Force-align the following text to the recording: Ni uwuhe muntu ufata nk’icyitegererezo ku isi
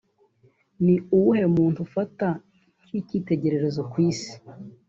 Ni 0.83 0.95
uwuhe 1.15 1.45
muntu 1.55 1.77
ufata 1.87 2.27
nk’icyitegererezo 2.85 3.81
ku 3.91 3.97
isi 4.09 4.33